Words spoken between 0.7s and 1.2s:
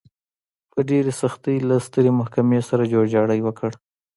په ډېرې